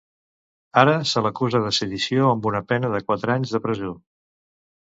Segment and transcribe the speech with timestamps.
[0.81, 3.93] Ara se l'acusa de sedició amb una pena de quatre anys de presó.